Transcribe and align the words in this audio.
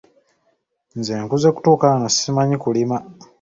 Nze 0.99 1.13
nkuze 1.23 1.49
kutuuka 1.55 1.85
wano 1.91 2.07
ssimanyi 2.13 2.55
kulima. 2.63 2.97